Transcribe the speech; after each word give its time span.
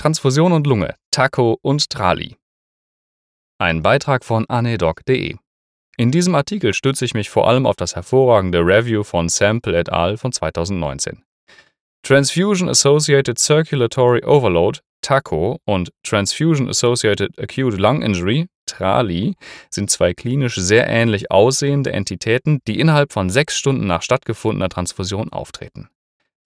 Transfusion 0.00 0.52
und 0.52 0.64
Lunge, 0.68 0.94
TACO 1.10 1.58
und 1.60 1.90
Trali. 1.90 2.36
Ein 3.60 3.82
Beitrag 3.82 4.24
von 4.24 4.48
anedoc.de. 4.48 5.34
In 5.96 6.12
diesem 6.12 6.36
Artikel 6.36 6.72
stütze 6.72 7.04
ich 7.04 7.14
mich 7.14 7.30
vor 7.30 7.48
allem 7.48 7.66
auf 7.66 7.74
das 7.74 7.96
hervorragende 7.96 8.60
Review 8.60 9.02
von 9.02 9.28
Sample 9.28 9.76
et 9.76 9.90
al. 9.90 10.16
von 10.16 10.30
2019. 10.30 11.24
Transfusion 12.04 12.68
Associated 12.68 13.40
Circulatory 13.40 14.24
Overload 14.24 14.78
TACO 15.02 15.58
und 15.64 15.90
Transfusion 16.04 16.68
Associated 16.68 17.36
Acute 17.36 17.76
Lung 17.76 18.02
Injury 18.02 18.46
TRALI 18.66 19.34
sind 19.68 19.90
zwei 19.90 20.14
klinisch 20.14 20.54
sehr 20.54 20.86
ähnlich 20.86 21.32
aussehende 21.32 21.92
Entitäten, 21.92 22.60
die 22.68 22.78
innerhalb 22.78 23.12
von 23.12 23.30
sechs 23.30 23.58
Stunden 23.58 23.88
nach 23.88 24.02
stattgefundener 24.02 24.68
Transfusion 24.68 25.32
auftreten. 25.32 25.88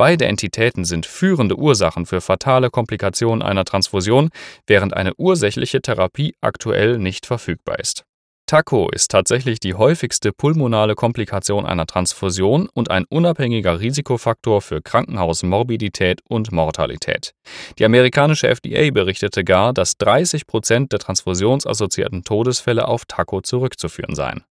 Beide 0.02 0.26
Entitäten 0.26 0.84
sind 0.84 1.06
führende 1.06 1.56
Ursachen 1.56 2.06
für 2.06 2.20
fatale 2.20 2.70
Komplikationen 2.70 3.40
einer 3.40 3.64
Transfusion, 3.64 4.30
während 4.66 4.96
eine 4.96 5.14
ursächliche 5.14 5.80
Therapie 5.80 6.34
aktuell 6.40 6.98
nicht 6.98 7.24
verfügbar 7.24 7.78
ist. 7.78 8.02
TACO 8.46 8.88
ist 8.90 9.12
tatsächlich 9.12 9.60
die 9.60 9.74
häufigste 9.74 10.32
pulmonale 10.32 10.96
Komplikation 10.96 11.66
einer 11.66 11.86
Transfusion 11.86 12.68
und 12.74 12.90
ein 12.90 13.04
unabhängiger 13.10 13.78
Risikofaktor 13.78 14.60
für 14.60 14.82
Krankenhausmorbidität 14.82 16.18
und 16.28 16.50
Mortalität. 16.50 17.32
Die 17.78 17.84
amerikanische 17.84 18.48
FDA 18.48 18.90
berichtete 18.90 19.44
gar, 19.44 19.72
dass 19.72 19.98
30 19.98 20.48
Prozent 20.48 20.90
der 20.90 20.98
transfusionsassoziierten 20.98 22.24
Todesfälle 22.24 22.88
auf 22.88 23.04
TACO 23.06 23.40
zurückzuführen 23.40 24.16
seien. 24.16 24.42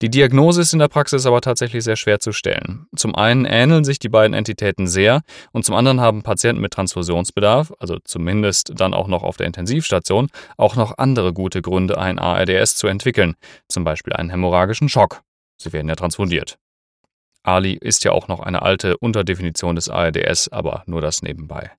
Die 0.00 0.10
Diagnose 0.10 0.60
ist 0.60 0.72
in 0.72 0.78
der 0.78 0.86
Praxis 0.86 1.26
aber 1.26 1.40
tatsächlich 1.40 1.82
sehr 1.82 1.96
schwer 1.96 2.20
zu 2.20 2.30
stellen. 2.30 2.86
Zum 2.94 3.16
einen 3.16 3.44
ähneln 3.44 3.82
sich 3.82 3.98
die 3.98 4.08
beiden 4.08 4.32
Entitäten 4.32 4.86
sehr 4.86 5.22
und 5.50 5.64
zum 5.64 5.74
anderen 5.74 6.00
haben 6.00 6.22
Patienten 6.22 6.62
mit 6.62 6.72
Transfusionsbedarf, 6.72 7.72
also 7.80 7.98
zumindest 8.04 8.72
dann 8.76 8.94
auch 8.94 9.08
noch 9.08 9.24
auf 9.24 9.36
der 9.38 9.48
Intensivstation, 9.48 10.28
auch 10.56 10.76
noch 10.76 10.98
andere 10.98 11.32
gute 11.32 11.62
Gründe, 11.62 11.98
ein 11.98 12.20
ARDS 12.20 12.76
zu 12.76 12.86
entwickeln, 12.86 13.34
zum 13.68 13.82
Beispiel 13.82 14.12
einen 14.12 14.30
hämorrhagischen 14.30 14.88
Schock. 14.88 15.22
Sie 15.60 15.72
werden 15.72 15.88
ja 15.88 15.96
transfundiert. 15.96 16.58
Ali 17.42 17.72
ist 17.72 18.04
ja 18.04 18.12
auch 18.12 18.28
noch 18.28 18.38
eine 18.38 18.62
alte 18.62 18.98
Unterdefinition 18.98 19.74
des 19.74 19.88
ARDS, 19.88 20.48
aber 20.48 20.84
nur 20.86 21.00
das 21.00 21.22
nebenbei. 21.22 21.72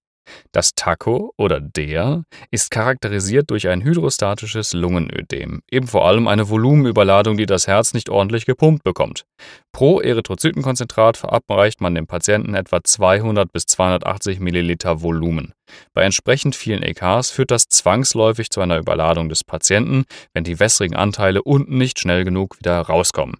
Das 0.51 0.73
TACO 0.75 1.33
oder 1.37 1.59
DER 1.59 2.23
ist 2.51 2.71
charakterisiert 2.71 3.49
durch 3.49 3.67
ein 3.67 3.83
hydrostatisches 3.83 4.73
Lungenödem, 4.73 5.61
eben 5.69 5.87
vor 5.87 6.07
allem 6.07 6.27
eine 6.27 6.49
Volumenüberladung, 6.49 7.37
die 7.37 7.45
das 7.45 7.67
Herz 7.67 7.93
nicht 7.93 8.09
ordentlich 8.09 8.45
gepumpt 8.45 8.83
bekommt. 8.83 9.25
Pro 9.71 10.01
Erythrozytenkonzentrat 10.01 11.17
verabreicht 11.17 11.81
man 11.81 11.95
dem 11.95 12.07
Patienten 12.07 12.55
etwa 12.55 12.83
200 12.83 13.51
bis 13.51 13.65
280 13.65 14.39
Milliliter 14.39 15.01
Volumen. 15.01 15.53
Bei 15.93 16.03
entsprechend 16.03 16.55
vielen 16.55 16.83
EKs 16.83 17.29
führt 17.29 17.51
das 17.51 17.65
zwangsläufig 17.67 18.49
zu 18.49 18.61
einer 18.61 18.77
Überladung 18.77 19.29
des 19.29 19.43
Patienten, 19.43 20.05
wenn 20.33 20.43
die 20.43 20.59
wässrigen 20.59 20.95
Anteile 20.95 21.43
unten 21.43 21.77
nicht 21.77 21.99
schnell 21.99 22.23
genug 22.23 22.57
wieder 22.59 22.79
rauskommen. 22.81 23.37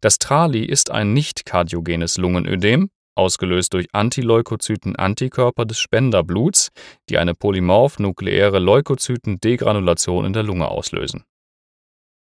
Das 0.00 0.18
Trali 0.18 0.64
ist 0.64 0.90
ein 0.90 1.12
nicht 1.12 1.44
kardiogenes 1.44 2.18
Lungenödem, 2.18 2.88
ausgelöst 3.18 3.74
durch 3.74 3.92
Antileukozyten-Antikörper 3.92 5.64
des 5.64 5.78
Spenderbluts, 5.78 6.70
die 7.08 7.18
eine 7.18 7.34
polymorph-nukleäre 7.34 8.58
Leukozyten-Degranulation 8.58 10.24
in 10.24 10.32
der 10.32 10.44
Lunge 10.44 10.68
auslösen. 10.68 11.24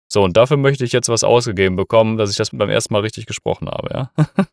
So, 0.07 0.23
und 0.23 0.37
dafür 0.37 0.57
möchte 0.57 0.85
ich 0.85 0.91
jetzt 0.91 1.09
was 1.09 1.23
ausgegeben 1.23 1.75
bekommen, 1.75 2.17
dass 2.17 2.29
ich 2.29 2.37
das 2.37 2.51
beim 2.51 2.69
ersten 2.69 2.93
Mal 2.93 3.01
richtig 3.01 3.25
gesprochen 3.25 3.67
habe, 3.67 3.89
ja? 3.93 4.11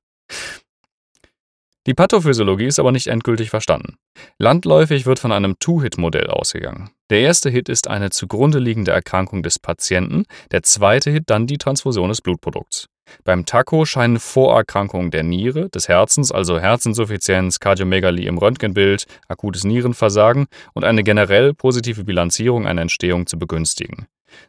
Die 1.86 1.94
Pathophysiologie 1.94 2.66
ist 2.66 2.78
aber 2.78 2.92
nicht 2.92 3.06
endgültig 3.06 3.48
verstanden. 3.48 3.96
Landläufig 4.38 5.06
wird 5.06 5.18
von 5.18 5.32
einem 5.32 5.58
Two-Hit-Modell 5.58 6.28
ausgegangen. 6.28 6.90
Der 7.08 7.20
erste 7.20 7.48
Hit 7.48 7.70
ist 7.70 7.88
eine 7.88 8.10
zugrunde 8.10 8.58
liegende 8.58 8.92
Erkrankung 8.92 9.42
des 9.42 9.58
Patienten, 9.58 10.24
der 10.52 10.62
zweite 10.62 11.10
Hit 11.10 11.24
dann 11.30 11.46
die 11.46 11.56
Transfusion 11.56 12.10
des 12.10 12.20
Blutprodukts. 12.20 12.89
Beim 13.24 13.46
TACO 13.46 13.84
scheinen 13.84 14.18
Vorerkrankungen 14.18 15.10
der 15.10 15.22
Niere, 15.22 15.68
des 15.70 15.88
Herzens, 15.88 16.32
also 16.32 16.58
Herzinsuffizienz, 16.58 17.60
Kardiomegalie 17.60 18.28
im 18.28 18.38
Röntgenbild, 18.38 19.06
akutes 19.28 19.64
Nierenversagen 19.64 20.46
und 20.74 20.84
eine 20.84 21.02
generell 21.02 21.54
positive 21.54 22.04
Bilanzierung 22.04 22.66
einer 22.66 22.82
Entstehung 22.82 23.26
zu 23.26 23.38
begünstigen. 23.38 24.06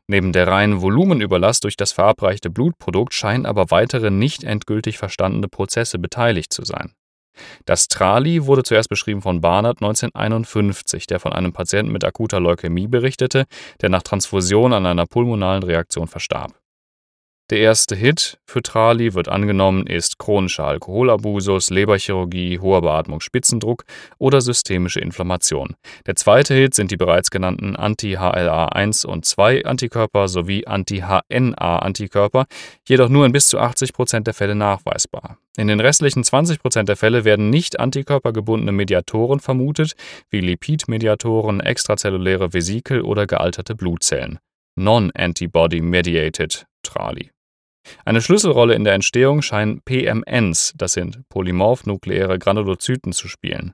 Neben 0.08 0.32
der 0.32 0.48
reinen 0.48 0.82
Volumenüberlast 0.82 1.64
durch 1.64 1.78
das 1.78 1.92
verabreichte 1.92 2.50
Blutprodukt 2.50 3.14
scheinen 3.14 3.46
aber 3.46 3.72
weitere 3.72 4.12
nicht 4.12 4.44
endgültig 4.44 4.98
verstandene 4.98 5.48
Prozesse 5.48 6.00
beteiligt 6.00 6.54
zu 6.54 6.64
sein. 6.64 6.94
Das 7.66 7.88
Trali 7.88 8.46
wurde 8.46 8.64
zuerst 8.64 8.90
beschrieben 8.90 9.22
von 9.22 9.42
Barnard 9.42 9.82
1951, 9.82 11.08
der 11.08 11.20
von 11.20 11.34
einem 11.34 11.54
Patienten 11.54 11.92
mit 11.92 12.04
akuter 12.04 12.40
Leukämie 12.40 12.88
berichtete, 12.88 13.46
der 13.82 13.90
nach 13.90 14.04
Transfusion 14.04 14.74
an 14.74 14.86
einer 14.86 15.06
pulmonalen 15.06 15.64
Reaktion 15.64 16.08
verstarb. 16.08 16.61
Der 17.52 17.60
erste 17.60 17.98
Hit 17.98 18.40
für 18.46 18.62
Trali 18.62 19.14
wird 19.14 19.28
angenommen 19.28 19.86
ist 19.86 20.18
chronischer 20.18 20.64
Alkoholabusus, 20.64 21.70
Leberchirurgie, 21.70 22.60
hoher 22.60 22.82
Beatmung, 22.82 23.20
Spitzendruck 23.20 23.84
oder 24.20 24.40
systemische 24.40 25.02
Inflammation. 25.02 25.76
Der 26.06 26.16
zweite 26.16 26.54
Hit 26.54 26.76
sind 26.76 26.92
die 26.92 26.96
bereits 26.96 27.30
genannten 27.30 27.76
Anti-HLA1 27.76 29.06
und 29.06 29.26
2 29.26 29.66
Antikörper 29.66 30.30
sowie 30.30 30.66
Anti-HNA 30.66 31.80
Antikörper, 31.80 32.46
jedoch 32.88 33.10
nur 33.10 33.26
in 33.26 33.34
bis 33.34 33.50
zu 33.50 33.60
80 33.60 33.92
Prozent 33.92 34.28
der 34.28 34.34
Fälle 34.34 34.56
nachweisbar. 34.56 35.38
In 35.58 35.68
den 35.68 35.82
restlichen 35.82 36.24
20 36.24 36.62
Prozent 36.62 36.88
der 36.88 36.96
Fälle 36.96 37.26
werden 37.26 37.50
nicht 37.50 37.82
antikörpergebundene 37.82 38.72
Mediatoren 38.72 39.42
vermutet, 39.42 39.96
wie 40.30 40.40
Lipidmediatoren, 40.40 41.60
extrazelluläre 41.60 42.54
Vesikel 42.54 43.02
oder 43.02 43.28
gealterte 43.28 43.76
Blutzellen. 43.76 44.40
Non-Antibody-Mediated 44.78 46.66
Trali. 46.84 47.32
Eine 48.06 48.22
Schlüsselrolle 48.22 48.74
in 48.76 48.84
der 48.84 48.94
Entstehung 48.94 49.42
scheinen 49.42 49.82
PMNs, 49.82 50.74
das 50.76 50.94
sind 50.94 51.22
polymorph-nukleäre 51.30 52.40
Granulozyten, 52.40 53.14
zu 53.14 53.28
spielen. 53.28 53.74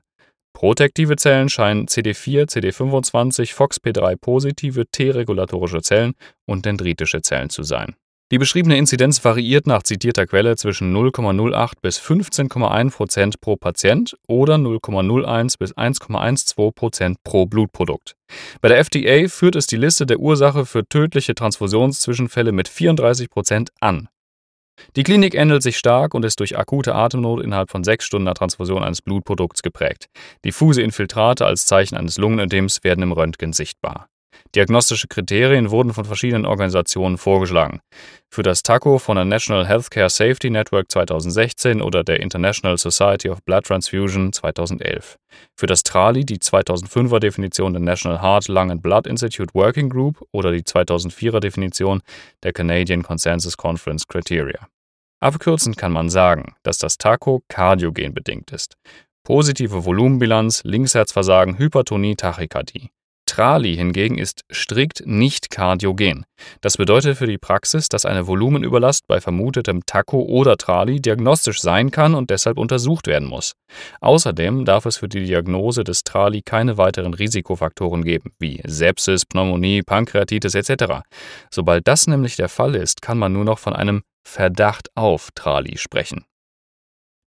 Protektive 0.52 1.16
Zellen 1.16 1.48
scheinen 1.48 1.86
CD4, 1.86 2.48
CD25, 2.50 3.54
FOXP3-positive 3.54 4.86
T-regulatorische 4.90 5.82
Zellen 5.82 6.14
und 6.46 6.66
dendritische 6.66 7.22
Zellen 7.22 7.50
zu 7.50 7.62
sein 7.62 7.94
die 8.30 8.38
beschriebene 8.38 8.76
Inzidenz 8.76 9.24
variiert 9.24 9.66
nach 9.66 9.82
zitierter 9.82 10.26
Quelle 10.26 10.56
zwischen 10.56 10.94
0,08 10.94 11.72
bis 11.80 11.98
15,1 11.98 12.90
Prozent 12.90 13.40
pro 13.40 13.56
Patient 13.56 14.16
oder 14.26 14.56
0,01 14.56 15.58
bis 15.58 15.74
1,12 15.74 16.72
Prozent 16.72 17.24
pro 17.24 17.46
Blutprodukt. 17.46 18.16
Bei 18.60 18.68
der 18.68 18.78
FDA 18.78 19.28
führt 19.28 19.56
es 19.56 19.66
die 19.66 19.76
Liste 19.76 20.04
der 20.04 20.20
Ursache 20.20 20.66
für 20.66 20.86
tödliche 20.86 21.34
Transfusionszwischenfälle 21.34 22.52
mit 22.52 22.68
34 22.68 23.30
Prozent 23.30 23.70
an. 23.80 24.08
Die 24.96 25.02
Klinik 25.02 25.34
ändert 25.34 25.62
sich 25.62 25.78
stark 25.78 26.14
und 26.14 26.24
ist 26.24 26.38
durch 26.40 26.58
akute 26.58 26.94
Atemnot 26.94 27.42
innerhalb 27.42 27.70
von 27.70 27.82
sechs 27.82 28.04
Stunden 28.04 28.26
nach 28.26 28.34
Transfusion 28.34 28.82
eines 28.82 29.02
Blutprodukts 29.02 29.62
geprägt. 29.62 30.06
Diffuse 30.44 30.82
Infiltrate 30.82 31.46
als 31.46 31.66
Zeichen 31.66 31.96
eines 31.96 32.18
Lungenödems 32.18 32.84
werden 32.84 33.02
im 33.02 33.12
Röntgen 33.12 33.52
sichtbar. 33.52 34.08
Diagnostische 34.54 35.08
Kriterien 35.08 35.70
wurden 35.70 35.92
von 35.92 36.04
verschiedenen 36.04 36.46
Organisationen 36.46 37.18
vorgeschlagen. 37.18 37.80
Für 38.30 38.42
das 38.42 38.62
TACO 38.62 38.98
von 38.98 39.16
der 39.16 39.24
National 39.24 39.66
Healthcare 39.66 40.10
Safety 40.10 40.50
Network 40.50 40.90
2016 40.90 41.82
oder 41.82 42.04
der 42.04 42.20
International 42.20 42.78
Society 42.78 43.28
of 43.30 43.42
Blood 43.44 43.64
Transfusion 43.64 44.32
2011. 44.32 45.16
Für 45.56 45.66
das 45.66 45.82
TRALI 45.82 46.24
die 46.24 46.38
2005er 46.38 47.20
Definition 47.20 47.72
der 47.72 47.82
National 47.82 48.22
Heart, 48.22 48.48
Lung 48.48 48.70
and 48.70 48.82
Blood 48.82 49.06
Institute 49.06 49.54
Working 49.54 49.88
Group 49.88 50.24
oder 50.32 50.52
die 50.52 50.62
2004er 50.62 51.40
Definition 51.40 52.02
der 52.42 52.52
Canadian 52.52 53.02
Consensus 53.02 53.56
Conference 53.56 54.06
Criteria. 54.06 54.68
Abkürzend 55.20 55.76
kann 55.76 55.92
man 55.92 56.10
sagen, 56.10 56.54
dass 56.62 56.78
das 56.78 56.96
TACO 56.96 57.42
kardiogen 57.48 58.14
bedingt 58.14 58.52
ist. 58.52 58.76
Positive 59.24 59.84
Volumenbilanz, 59.84 60.62
Linksherzversagen, 60.64 61.58
Hypertonie, 61.58 62.14
Tachykardie. 62.14 62.90
Trali 63.28 63.76
hingegen 63.76 64.16
ist 64.16 64.42
strikt 64.50 65.06
nicht 65.06 65.50
kardiogen. 65.50 66.24
Das 66.62 66.78
bedeutet 66.78 67.18
für 67.18 67.26
die 67.26 67.36
Praxis, 67.36 67.88
dass 67.88 68.06
eine 68.06 68.26
Volumenüberlast 68.26 69.06
bei 69.06 69.20
vermutetem 69.20 69.84
Taco 69.84 70.22
oder 70.22 70.56
Trali 70.56 71.00
diagnostisch 71.00 71.60
sein 71.60 71.90
kann 71.90 72.14
und 72.14 72.30
deshalb 72.30 72.56
untersucht 72.56 73.06
werden 73.06 73.28
muss. 73.28 73.52
Außerdem 74.00 74.64
darf 74.64 74.86
es 74.86 74.96
für 74.96 75.08
die 75.08 75.24
Diagnose 75.24 75.84
des 75.84 76.04
Trali 76.04 76.40
keine 76.42 76.78
weiteren 76.78 77.12
Risikofaktoren 77.12 78.02
geben, 78.02 78.32
wie 78.38 78.62
Sepsis, 78.64 79.26
Pneumonie, 79.26 79.82
Pankreatitis 79.82 80.54
etc. 80.54 81.02
Sobald 81.50 81.86
das 81.86 82.06
nämlich 82.06 82.36
der 82.36 82.48
Fall 82.48 82.74
ist, 82.74 83.02
kann 83.02 83.18
man 83.18 83.34
nur 83.34 83.44
noch 83.44 83.58
von 83.58 83.74
einem 83.74 84.02
Verdacht 84.26 84.88
auf 84.94 85.28
Trali 85.34 85.76
sprechen. 85.76 86.24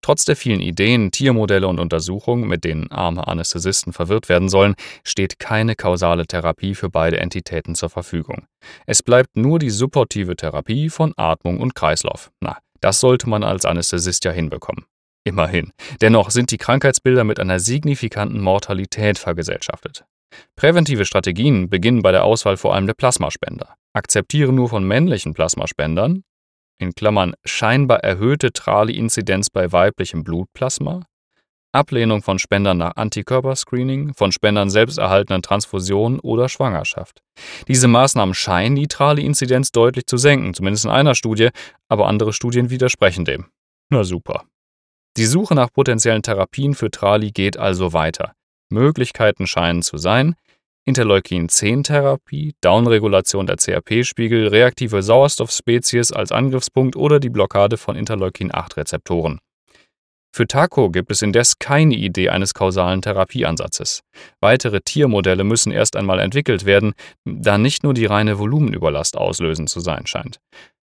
Trotz 0.02 0.26
der 0.26 0.36
vielen 0.36 0.62
Ideen, 0.62 1.12
Tiermodelle 1.12 1.68
und 1.68 1.80
Untersuchungen, 1.80 2.48
mit 2.48 2.64
denen 2.64 2.92
arme 2.92 3.28
Anästhesisten 3.28 3.94
verwirrt 3.94 4.30
werden 4.30 4.50
sollen, 4.50 4.76
steht 5.04 5.38
keine 5.40 5.76
kausale 5.76 6.26
Therapie 6.26 6.74
für 6.74 6.90
beide 6.90 7.20
Entitäten 7.20 7.76
zur 7.76 7.90
Verfügung. 7.90 8.46
Es 8.86 9.04
bleibt 9.04 9.38
nur 9.38 9.60
die 9.60 9.70
supportive 9.70 10.36
Therapie 10.36 10.90
von 10.90 11.14
Atmung 11.18 11.60
und 11.60 11.76
Kreislauf. 11.76 12.32
Na, 12.42 12.58
das 12.80 13.00
sollte 13.00 13.30
man 13.30 13.44
als 13.44 13.66
Anästhesist 13.66 14.26
ja 14.26 14.32
hinbekommen. 14.32 14.86
Immerhin. 15.24 15.72
Dennoch 16.02 16.32
sind 16.32 16.50
die 16.50 16.58
Krankheitsbilder 16.58 17.24
mit 17.24 17.40
einer 17.40 17.60
signifikanten 17.60 18.42
Mortalität 18.42 19.20
vergesellschaftet. 19.20 20.04
Präventive 20.56 21.06
Strategien 21.06 21.70
beginnen 21.70 22.02
bei 22.02 22.12
der 22.12 22.24
Auswahl 22.24 22.58
vor 22.58 22.74
allem 22.74 22.88
der 22.88 22.96
Plasmaspender. 22.96 23.76
Akzeptieren 23.94 24.56
nur 24.56 24.70
von 24.70 24.84
männlichen 24.84 25.34
Plasmaspendern, 25.34 26.24
in 26.82 26.94
Klammern 26.94 27.34
scheinbar 27.46 28.00
erhöhte 28.00 28.52
Trali-Inzidenz 28.52 29.50
bei 29.50 29.72
weiblichem 29.72 30.24
Blutplasma, 30.24 31.06
Ablehnung 31.74 32.22
von 32.22 32.38
Spendern 32.38 32.78
nach 32.78 32.98
Antikörperscreening, 32.98 34.14
von 34.14 34.34
Spendern 34.34 34.70
selbst 34.70 34.98
erhaltenen 34.98 35.42
Transfusionen 35.42 36.20
oder 36.20 36.50
Schwangerschaft. 36.50 37.22
Diese 37.68 37.88
Maßnahmen 37.88 38.34
scheinen 38.34 38.76
die 38.76 38.88
Trali-Inzidenz 38.88 39.72
deutlich 39.72 40.06
zu 40.06 40.18
senken, 40.18 40.54
zumindest 40.54 40.84
in 40.84 40.92
einer 40.92 41.16
Studie, 41.16 41.50
aber 41.88 42.08
andere 42.08 42.34
Studien 42.34 42.70
widersprechen 42.70 43.24
dem. 43.24 43.46
Na 43.90 44.04
super. 44.04 44.44
Die 45.18 45.26
Suche 45.26 45.56
nach 45.56 45.72
potenziellen 45.72 46.24
Therapien 46.24 46.74
für 46.74 46.92
Trali 46.92 47.32
geht 47.32 47.58
also 47.58 47.94
weiter. 47.94 48.34
Möglichkeiten 48.70 49.48
scheinen 49.48 49.82
zu 49.82 49.98
sein, 49.98 50.36
Interleukin-10-Therapie, 50.86 52.54
Downregulation 52.62 53.46
der 53.46 53.58
CRP-Spiegel, 53.58 54.48
reaktive 54.48 55.04
Sauerstoffspezies 55.04 56.12
als 56.12 56.32
Angriffspunkt 56.32 56.96
oder 56.96 57.20
die 57.20 57.30
Blockade 57.30 57.78
von 57.78 57.96
Interleukin-8-Rezeptoren. 57.96 59.40
Für 60.34 60.48
TACO 60.48 60.90
gibt 60.90 61.12
es 61.12 61.22
indes 61.22 61.60
keine 61.60 61.94
Idee 61.96 62.30
eines 62.30 62.54
kausalen 62.54 63.02
Therapieansatzes. 63.02 64.02
Weitere 64.40 64.80
Tiermodelle 64.80 65.44
müssen 65.44 65.74
erst 65.74 65.98
einmal 65.98 66.20
entwickelt 66.20 66.66
werden, 66.66 66.94
da 67.26 67.58
nicht 67.58 67.84
nur 67.84 67.94
die 67.94 68.06
reine 68.06 68.40
Volumenüberlast 68.40 69.18
auslösend 69.18 69.70
zu 69.70 69.82
sein 69.82 70.08
scheint. 70.08 70.40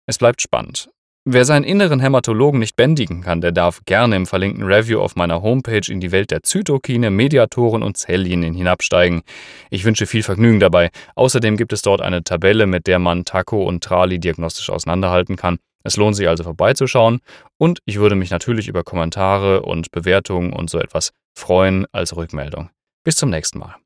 Es 0.06 0.18
bleibt 0.18 0.40
spannend. 0.40 0.88
Wer 1.26 1.46
seinen 1.46 1.64
inneren 1.64 2.00
Hämatologen 2.00 2.60
nicht 2.60 2.76
bändigen 2.76 3.22
kann, 3.22 3.40
der 3.40 3.50
darf 3.50 3.80
gerne 3.86 4.14
im 4.14 4.26
verlinkten 4.26 4.62
Review 4.62 5.00
auf 5.00 5.16
meiner 5.16 5.40
Homepage 5.40 5.90
in 5.90 5.98
die 5.98 6.12
Welt 6.12 6.30
der 6.30 6.42
Zytokine, 6.42 7.10
Mediatoren 7.10 7.82
und 7.82 7.96
Zelllinien 7.96 8.52
hinabsteigen. 8.52 9.22
Ich 9.70 9.86
wünsche 9.86 10.04
viel 10.04 10.22
Vergnügen 10.22 10.60
dabei. 10.60 10.90
Außerdem 11.14 11.56
gibt 11.56 11.72
es 11.72 11.80
dort 11.80 12.02
eine 12.02 12.24
Tabelle, 12.24 12.66
mit 12.66 12.86
der 12.86 12.98
man 12.98 13.24
Taco 13.24 13.64
und 13.64 13.82
Trali 13.82 14.18
diagnostisch 14.18 14.68
auseinanderhalten 14.68 15.36
kann. 15.36 15.56
Es 15.82 15.96
lohnt 15.96 16.14
sich 16.14 16.28
also 16.28 16.44
vorbeizuschauen 16.44 17.20
und 17.56 17.78
ich 17.86 17.98
würde 17.98 18.16
mich 18.16 18.28
natürlich 18.30 18.68
über 18.68 18.84
Kommentare 18.84 19.62
und 19.62 19.92
Bewertungen 19.92 20.52
und 20.52 20.68
so 20.68 20.78
etwas 20.78 21.12
freuen 21.34 21.86
als 21.90 22.14
Rückmeldung. 22.14 22.68
Bis 23.02 23.16
zum 23.16 23.30
nächsten 23.30 23.60
Mal. 23.60 23.76